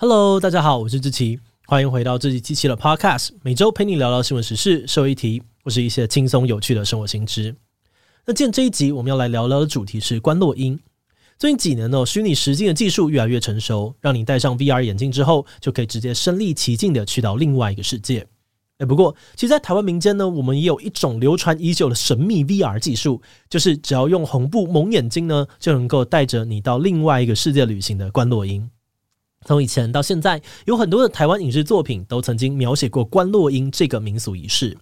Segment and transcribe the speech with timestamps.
[0.00, 7.56] Hello，大家好，我是志奇，欢迎回到志祺七七的 Podcast，每周陪你聊聊新闻时事、社会议题，或是一些轻松有趣的生活新知。
[8.24, 10.78] 那今天这一集我们要来聊聊的主题是观落音。
[11.36, 18.24] 最近几年呢，虚拟实境的技术越来越成熟，让你戴上 VR 眼镜之后，就可以直接身临其境的去到另外一个世界。
[18.78, 23.20] 哎，不过，其实，在台湾民间呢，我们也有一种流传已久的神秘 VR 技术，
[23.50, 28.70] 就是只要用红布蒙眼睛呢，就能够带着你到另外一个世界旅行的观落音。
[29.46, 34.76] 从以前到现在，有很多的台湾影视作品都曾经描写过观落阴这个民俗仪式。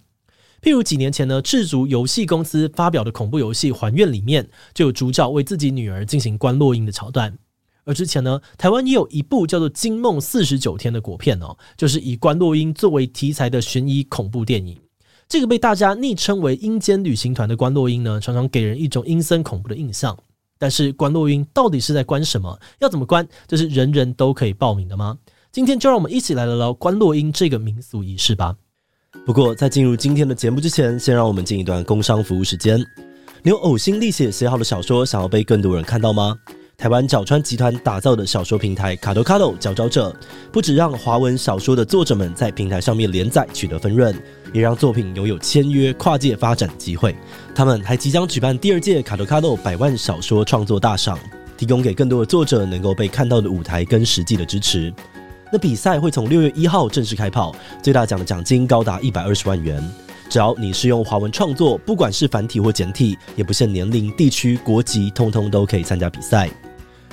[0.61, 7.37] 譬如几年前呢，赤烛游戏公司发表的恐怖游戏《还愿》里面，就有主角为自己女儿进行观落阴的桥段。
[7.85, 14.77] 而之前呢，台湾也有一部叫做《惊梦四十九天》的国片哦，就是以观落阴作为题材的悬疑恐怖电影。
[15.29, 20.17] 这个被大家昵称为“阴间旅行团”的观落阴呢，常常给人一种阴森恐怖的印象。
[20.57, 22.59] 但是关落英到底是在关什么？
[22.79, 23.27] 要怎么关？
[23.47, 25.17] 这是人人都可以报名的吗？
[25.51, 28.55] 今天就让我们一起来聊聊关落英这个民俗仪式吧。
[29.25, 32.79] 不过在进入今天的节目之前，先让我们进一段工商服务时间。
[33.43, 36.35] 你有呕心沥血写好的小说，想要被更多人看到吗？
[36.79, 40.15] 台湾角川集团打造的小说平台卡多卡多佼佼者，
[40.51, 44.15] 不只让华文小说的作者们在平台上面连载取得分润，
[44.53, 47.15] 也让作品拥有签约跨界发展的机会。
[47.55, 51.17] 他们还即将举办第二届卡多卡多百万小说创作大赏，
[51.57, 54.93] 提供给更多的作者能够被看到的舞台跟实际的支持。
[55.51, 59.83] 那比赛会从六月一号正式开跑，最大奖的奖金高达一百二十万元。
[60.29, 66.47] 只要你是用华文创作，不管是繁体或简体，也不限年龄、地区、国籍，通通都可以参加比赛。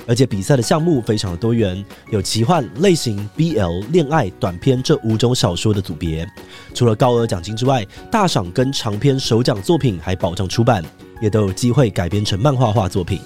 [0.07, 6.27] 而且比赛的项目非常的多元，有奇幻类型、BL、恋爱、短篇这五种小说的组别。
[6.73, 10.83] 除了高额奖金之外，大赏跟长篇首奖作品还保障出版，
[11.21, 13.19] 也都有机会改编成漫画化作品。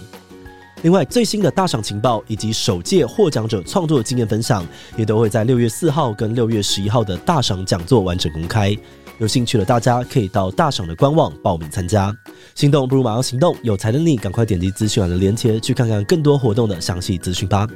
[0.81, 8.75] 另外，最新的大赏情报以及首届获奖者创作经验分享，也都会在六月四号跟六月十一号的大赏讲座完整公开。
[9.17, 12.16] 有兴趣的大家可以到大赏的官网报名参加。
[12.55, 17.67] 心动不如马上行动，有才的你赶快点击资讯栏的链接去看看更多活动的详细资讯吧。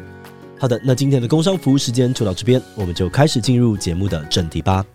[0.57, 4.85] 好的，那今天的工商服务时间就到这边，我们就开始进入节目的正题吧。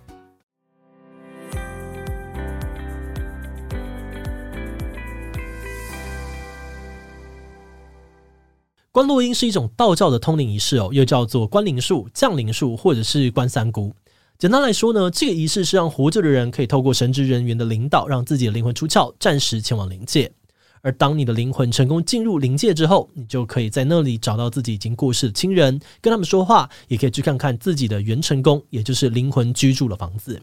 [8.90, 13.94] 观落阴是一种道教的通灵仪式哦，又叫做观灵术、降灵术或者是观三姑。
[14.38, 20.32] 简单来说呢，这个仪式是让活着的人可以透过神职人员的领导，让自己的灵魂出窍，暂时前往灵界。
[20.80, 30.40] 而当你的灵魂成功进入灵界之后，你就可以在那里找到自己已经过世的亲人，跟他们说话，也可以去看看自己的元辰宫，也就是灵魂居住的房子。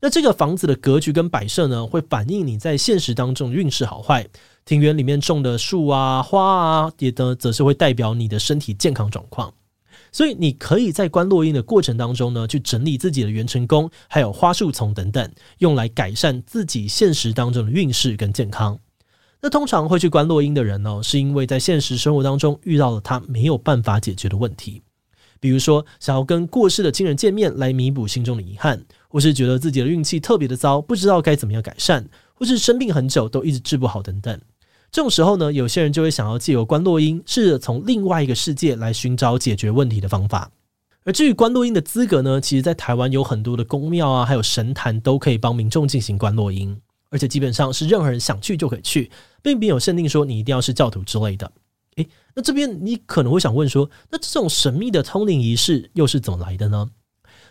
[0.00, 4.26] 那这个房子的格局跟摆设呢，会反映你在现实当中运势好坏。
[4.64, 9.52] 庭园里面种的树啊、花啊，也呢，则是会代表你的身体健康状况。
[10.10, 18.78] 所以你可以在观落阴的过程当中呢，去整理自己的元辰宫，还有花树丛等等，用来改善自己现实当中的运势跟健康。
[19.40, 24.82] 那通常会去观落阴的人呢，是因为在现实生活当中遇到了他没有办法解决的问题，
[25.40, 34.38] 比如说想要跟过世的亲人见面来弥补心中的遗憾，或是觉得自己的运气特别的糟，不知道该怎么样改善，或是生病很久都一直治不好等等。
[34.92, 40.50] 这种时候呢，有些人就会想要借由观落阴，试着从另外一个世界来寻找解决问题的方法。
[41.04, 49.10] 而至于观落阴的资格呢，其实在台湾有很多的宫庙啊，还有神坛都可以帮民众进行观落阴，而且基本上是任何人想去就可以去，
[49.42, 51.50] 并没有限定说你一定要是教徒之类的。
[51.96, 56.86] 诶，那这边你可能会想问说，那这种神秘的通灵仪式又是怎么来的呢？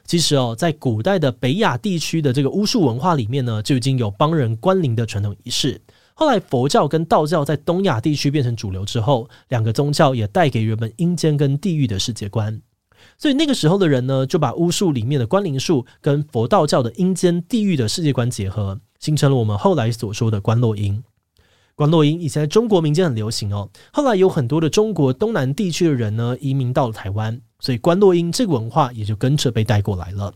[0.05, 5.81] 其实哦，在古代的北亚地区的这个巫术文化里面呢，就已经有帮人关灵的传统仪式。
[6.13, 12.61] 后来，佛教跟道教在东亚地区变成主流之后，两个宗教也带给人们阴间跟地狱的世界观。
[13.17, 21.03] 所以那个时候的人呢，就把巫术里面的观灵术跟佛道教的阴间地狱的世界观结合，形成了我们后来所说的观落音。
[21.73, 30.33] 观落音以前在中国民间很流行哦，后来有很多的中国东南地区的人呢移民到了台湾，所以观落音这个文化也就跟着被带过来了。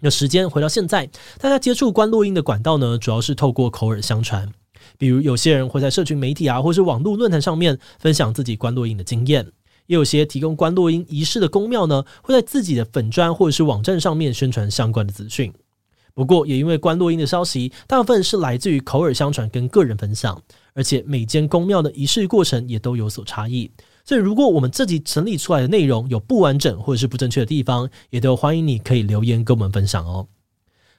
[0.00, 4.52] 那时间回到现在，大家接触观落音的管道呢，主要是透过口耳相传。
[4.98, 9.46] 比如有些人会在社群媒体啊，或是网络论坛上面分享自己观落阴的经验，
[9.86, 15.52] 也有些提供观落阴仪式的宫庙呢，会在自己的粉砖或者是网站上面宣传相关的资讯。
[16.14, 20.40] 不过，也因为观落阴的消息大部分是来自于口耳相传跟个人分享，
[20.72, 23.70] 而且每间宫庙的仪式过程也都有所差异，
[24.02, 30.26] 所以如果我们自己整理出来的内容有不完整或者是不正确的地方，也都欢迎你可以留言跟我们分享哦。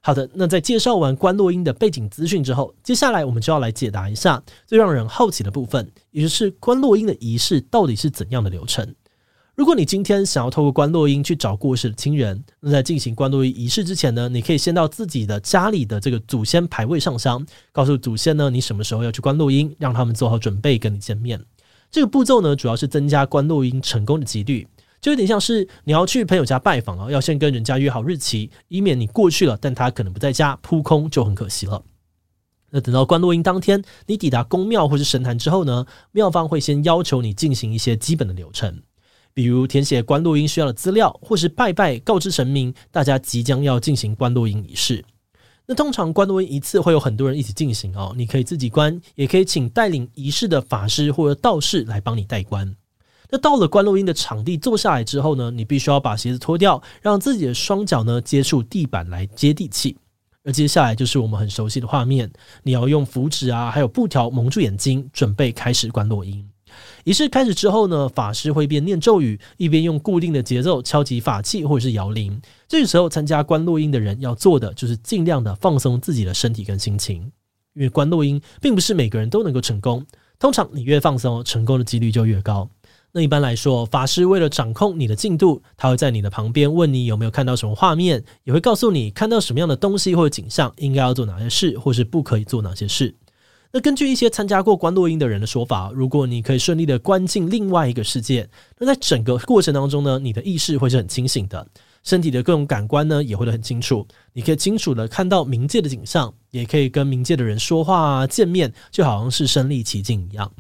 [0.02, 8.96] 好的，那在介绍完观落阴的背景资讯之后，接下来我们就要来解答一下最让人好奇的部分，也就是观落阴的仪式到底是怎样的流程。
[9.56, 21.44] 如果你今天想要透过观落阴去找过世的亲人，那在进行观落阴仪式之前呢，你可以先到自己的家里的这个祖先牌位上香，告诉祖先呢你什么时候要去观落阴，让他们做好准备跟你见面。
[21.90, 24.68] 这个步骤呢，主要是增加观落阴成功的几率，
[25.00, 31.84] 就有点像是你要去朋友家拜访啊，要先跟人家约好日期，以免你过去了，但他可能不在家，扑空就很可惜了。
[32.70, 38.82] 那等到观落阴当天，你抵达宫庙或是神坛之后呢，庙方会先要求你进行一些基本的流程。
[39.34, 45.06] 比如填写观落阴需要的资料，或是拜拜告知神明，大家即将要进行观落阴仪式。
[45.68, 52.76] 那通常观落阴一次会有很多人一起进行哦，你可以自己观，也可以请带领仪式的法师或者道士来帮你代观。
[53.30, 59.98] 那到了观落阴的场地坐下来之后呢，你必须要把鞋子脱掉，让自己的双脚呢接触地板来接地气。
[60.44, 62.32] 而接下来就是我们很熟悉的画面，
[62.64, 66.48] 你要用符纸啊，还有布条蒙住眼睛，准备开始观落阴。
[67.04, 72.40] 仪式开始之后呢，法师会边念咒语，一边用固定的节奏敲击法器或者是摇铃。
[72.68, 77.22] 这个时候，参加观落阴的人要做的就是尽量的放松自己的身体跟心情，
[77.74, 80.06] 因为观落阴并不是每个人都能够成功。
[80.40, 82.70] 通常你越放松，成功的几率就越高。
[83.14, 93.16] 那一般来说，法师为了掌控你的进度，他会在你的旁边问你有没有看到什么画面，也会告诉你看到什么样的东西或者景象，应该要做哪些事，或是不可以做哪些事。
[93.72, 101.68] 那根据一些参加过观落音的人的说法，如果你可以顺利的关进另外一个世界，那在整个过程当中呢，你的意识会是很清醒的，
[102.04, 110.52] 身体的各种感官呢也会很清楚，你可以清楚的看到冥界的景象，也可以跟冥界的人说话啊、见面，就好像是身历其境一样。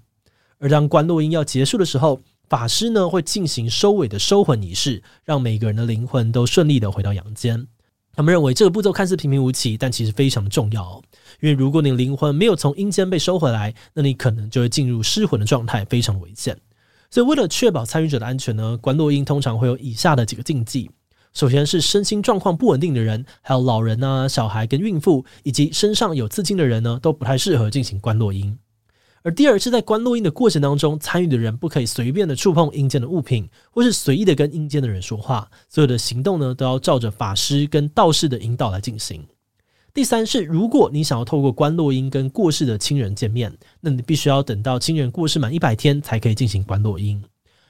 [0.59, 7.67] 而当观落音要结束的时候，法师呢会进行收尾的收魂仪式，让每个人的灵魂都顺利的回到阳间。
[8.13, 11.01] 他们认为这个步骤看似平平无奇，但其实非常重要。
[11.39, 16.57] 因为如果你灵魂没有从阴间被收回来，那你可能就会进入失魂的状态，非常危险。
[17.11, 20.89] 所以为了确保参与者的安全呢，观落音通常会有以下的几个禁忌：
[21.33, 28.57] 首先是身心状况不稳定的人，还有老人啊、小孩跟孕妇，以及身上有刺青的人呢，都不太适合进行观落音。
[29.23, 35.49] 而第二是在观落阴的过程当中，参与的人不可以随便的触碰阴间的物品，或是随意的跟阴间的人说话。
[35.67, 39.25] 所有的行动呢，都要照着法师跟道士的引导来进行。
[39.93, 47.15] 第三是，如果你想要透过观落阴跟过世的亲人见面，那你必须要等到亲人过世满一百天才可以进行观落阴。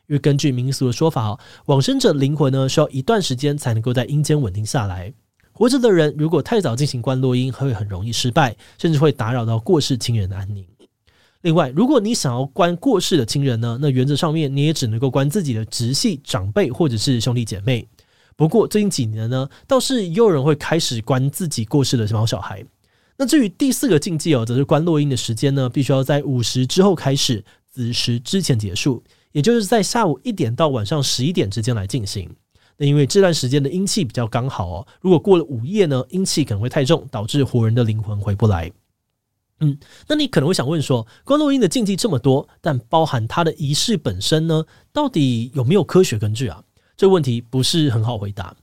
[0.07, 5.13] 因为根据民俗的说法，往生者灵魂呢需要一段时间才能够在阴间稳定下来。
[5.53, 10.63] 活着的人如果太早进行观落阴，会很容易失败，甚至会打扰到过世亲人的安宁。
[11.41, 17.87] 另外，如果你想要关过世的亲人呢，那原则上面你也只能够关自己的直系长辈或者是兄弟姐妹。
[18.35, 22.63] 不过最近几年呢，倒是也有人会开始关自己过世的毛小孩。
[23.17, 32.29] 那至于第四个禁忌哦，则是关落阴的时间呢，必须要在午时之后开始，子时之前结束，也就是在下午一点到晚上十一点之间来进行。
[32.77, 38.71] 那因为这段时间的阴气比较刚好哦，如果过了午夜呢，阴气可能会太重，导致活人的灵魂回不来。
[39.59, 39.77] 嗯，
[40.07, 44.63] 那你可能会想问说，观落音的禁忌这么多，但包含它的仪式本身呢，
[44.93, 46.61] 到底有没有科学根据啊？
[46.95, 48.55] 这个问题不是很好回答，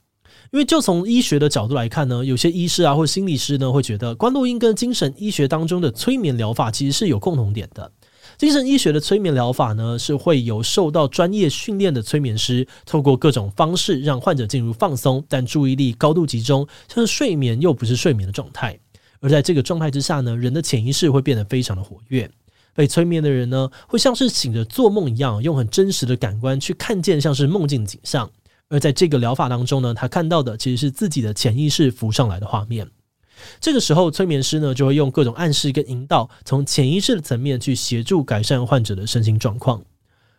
[0.53, 7.91] 因为就从医学的角度来看呢，有些医师啊或心理师呢会觉得，观落音跟精神医学当中的催眠疗法其实是有共同点的。
[8.39, 18.79] 精神医学的催眠疗法呢，是会由受到专业训练的催眠师，透过各种方式让患者进入放松，但注意力高度集中，像是睡眠又不是睡眠的状态。
[19.25, 22.31] 而在这个状态之下呢，人的潜意识会变得非常的活跃。
[22.75, 28.31] 被催眠的人呢，会像是醒着做梦一样，用很真实的感官去看见像是梦境景象。
[28.69, 32.87] 而在这个疗法当中呢，他看到的其实是自己的潜意识浮上来的画面。
[33.63, 39.83] 这个时候，催眠师呢就会用各种暗示跟引导，从潜意识的层面去协助改善患者的身心状况。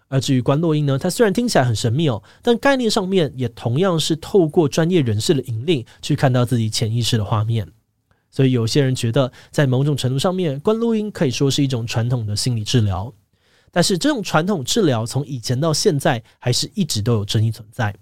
[0.09, 7.67] 而至于观落阴呢，它虽然听起来很神秘哦，但概念上面也同样是透过专业人士的引领，去看到自己潜意识的画面。
[8.35, 13.13] 所以有些人觉得，在某种程度上面，观录音可以说是一种传统的心理治疗。
[13.71, 17.95] 但是，这种传统治疗从以前到现在，还是一直都有争议存在。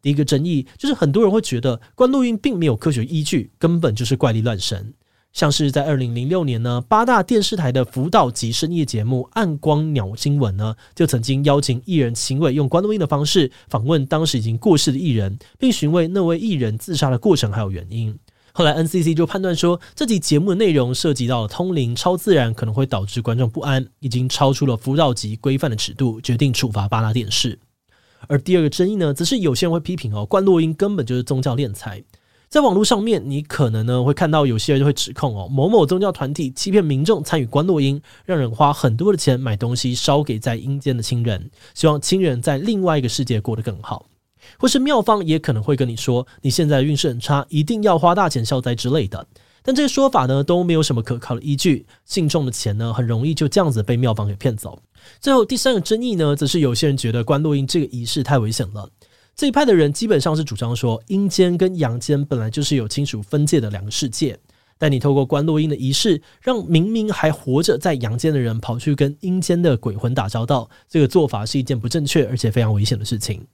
[0.00, 4.94] 第一个争议就是，很多人会觉得观录音并没有科学依据，根本就是怪力乱神。
[5.34, 18.18] 像是在二零零六年呢，八大电视台的辅导级深夜节目《暗光鸟新闻》呢，就曾经邀请艺人秦伟用观录音的方式访问当时已经过世的艺人，并询问那位艺人自杀的过程还有原因。
[18.56, 27.58] 后来 NCC 就判断说，这集节目的内容涉及到了通灵、超自然，可能会导致观众不安，已经超出了辅导级规范的尺度，决定处罚巴拉电视。
[28.28, 32.02] 而第二个争议呢，则是有些人会批评哦，观落阴根本就是宗教敛财，
[32.48, 44.06] 在网络上面，你可能呢会看到有些人就会指控哦，某某宗教团体欺骗民众参与观落音，让人花很多的钱买东西烧给在阴间的亲人，希望亲人在另外一个世界过得更好。
[44.58, 49.26] 或是庙方也可能会跟你说，你现在运势很差，一定要花大钱消灾之类的。
[49.62, 54.80] 但这些说法呢都没有什么可靠的依据，信众的钱呢很容易就这样子被庙方给骗走。
[55.20, 58.88] 最后第三个争议呢，则是有些人觉得观落阴这个仪式太危险了。
[59.34, 64.38] 这一派的人基本上是主张说，阴间跟阳间本来就是有清楚分界的两个世界，
[64.78, 73.44] 但你透过观落阴的仪式，让明明还活着在阳间的人跑去跟阴间的鬼魂打交道，这个做法是一件不正确而且非常危险的事情。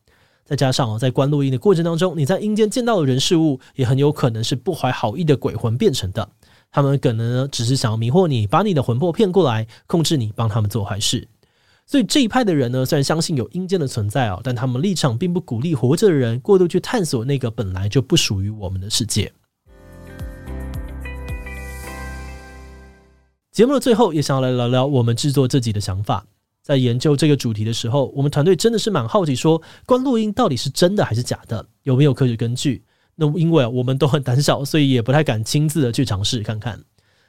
[0.45, 6.29] 再加上哦，在观录音的过程当中，你在阴间见到的人事物，也很有可能是不怀好意的鬼魂变成的。
[6.71, 11.29] 他们可能呢，只是想要迷惑你，把你的魂魄骗过来，控制你，帮他们做坏事。
[11.87, 19.33] 所以这一派的人呢，虽然相信有阴间的存在哦，但他们立场并不鼓励活着的人过度去探索那个本来就不属于我们的世界。
[23.51, 26.25] 节目的最后，也想要来聊聊我们制作这集的想法。
[26.63, 32.85] 在研究这个主题的时候，我们团队真的是蛮好奇，说观落音到底是真的还是假的，有没有科学根据？
[33.17, 36.81] 那因为我们都很胆小，所以也不太敢亲自的去尝试看看。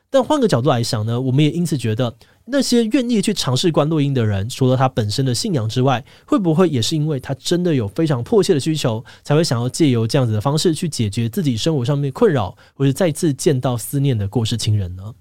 [0.09, 15.15] 但换个角度来想呢，我们也因此觉得，那些愿意去尝试观落音的人，除了他本身的信仰之外，会不会也是因为他真的有非常迫切的需求，才会想要借由这样子的方式去解决自己生活上面困扰，或者再次见到思念的过世亲人呢？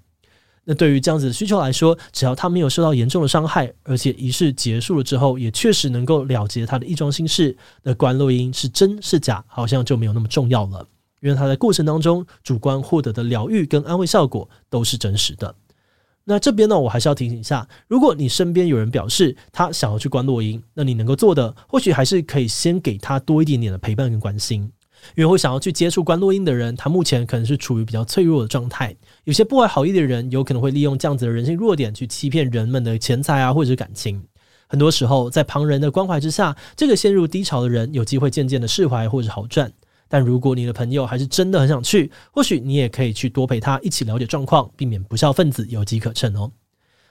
[0.65, 10.87] 那对于这样子的需求来说，只要他没有受到严重的伤害，而且仪式结束了之后，也确实能够了结他的一桩心事，那观落音是真是假，好像就没有那么重要了。
[11.21, 15.55] 因为他在过程当中主观获得的疗愈跟安慰效果都是真实的。
[16.25, 24.71] 那这边呢，我还是要提醒一下，如果你身边有人表示他想要去观落音，那你能够做的，或许还是可以先给他多一点点的陪伴跟关心。
[25.15, 28.95] 因为会想要去接触观落阴的人，他目前可能是处于比较脆弱的状态。
[29.23, 34.23] 有些不怀好意的人，有可能会利用这样子的人性弱点去欺骗人们的钱财啊，或者是感情。
[34.67, 39.71] 很多时候，在旁人的关怀之下，这个陷入低潮的人有机会渐渐的释怀或者好转。
[40.09, 46.51] 但如果你的朋友还是真的很想去，或许你也可以去多陪他一起了解状况，避免不肖分子有机可乘哦。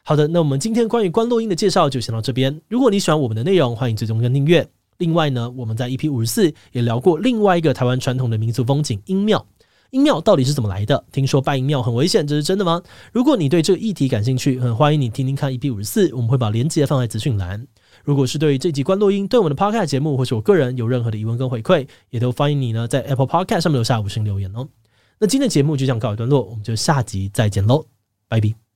[0.04, 2.60] 好的，那我们今天关于观落阴的介绍就先到这边。
[2.68, 4.68] 如果你喜欢我们的内容，欢迎追踪跟订阅。
[4.98, 9.46] 另外呢，我们在 EP 五十四也聊过另外一个台湾传统的民俗风景——阴庙。
[9.90, 11.04] 阴庙到底是怎么来的？
[11.12, 12.80] 听说拜阴庙很危险，这是真的吗？
[13.12, 17.66] 如果你对这个议题感兴趣，很欢迎你听听看 EP 五十四，我们会把链接放在资讯栏。
[18.02, 24.66] 如果是对于这集观落阴，对我们的 Podcast 节目或是我个人有任何的疑问跟回馈，也都欢迎你呢在 Apple Podcast 上面留下五星留言哦。
[25.18, 27.84] 那今天的节目就这样告一段落，我们就下集再见喽，
[28.28, 28.71] 拜拜。